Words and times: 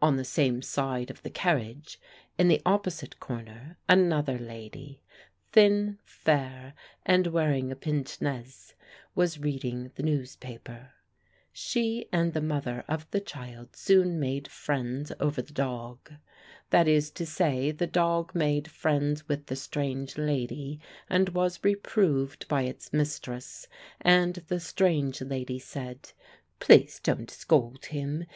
On 0.00 0.14
the 0.16 0.22
same 0.24 0.62
side 0.62 1.10
of 1.10 1.24
the 1.24 1.28
carriage, 1.28 1.98
in 2.38 2.46
the 2.46 2.62
opposite 2.64 3.18
corner, 3.18 3.76
another 3.88 4.38
lady 4.38 5.02
(thin, 5.50 5.98
fair, 6.04 6.74
and 7.04 7.26
wearing 7.26 7.72
a 7.72 7.74
pince 7.74 8.20
nez) 8.20 8.74
was 9.16 9.40
reading 9.40 9.90
the 9.96 10.04
newspaper. 10.04 10.92
She 11.52 12.08
and 12.12 12.32
the 12.32 12.40
mother 12.40 12.84
of 12.86 13.10
the 13.10 13.18
child 13.18 13.74
soon 13.74 14.20
made 14.20 14.46
friends 14.46 15.10
over 15.18 15.42
the 15.42 15.52
dog. 15.52 16.12
That 16.70 16.86
is 16.86 17.10
to 17.10 17.26
say, 17.26 17.72
the 17.72 17.88
dog 17.88 18.36
made 18.36 18.70
friends 18.70 19.26
with 19.26 19.46
the 19.46 19.56
strange 19.56 20.16
lady 20.16 20.78
and 21.10 21.30
was 21.30 21.64
reproved 21.64 22.46
by 22.46 22.62
its 22.62 22.92
mistress, 22.92 23.66
and 24.00 24.36
the 24.46 24.60
strange 24.60 25.20
lady 25.22 25.58
said: 25.58 26.12
"Please 26.60 27.00
don't 27.02 27.32
scold 27.32 27.86
him. 27.86 28.24